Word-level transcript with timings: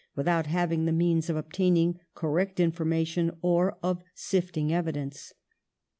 without 0.15 0.47
having 0.47 0.85
the 0.85 0.91
means 0.91 1.29
of 1.29 1.35
obtaining 1.35 1.99
correct 2.15 2.59
information 2.59 3.29
or 3.43 3.77
of 3.83 4.01
sifting 4.15 4.73
evidence 4.73 5.35